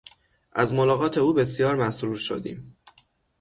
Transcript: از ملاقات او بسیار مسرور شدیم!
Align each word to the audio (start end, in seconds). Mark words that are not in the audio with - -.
از 0.51 0.73
ملاقات 0.73 1.17
او 1.17 1.33
بسیار 1.33 1.75
مسرور 1.75 2.15
شدیم! 2.17 2.75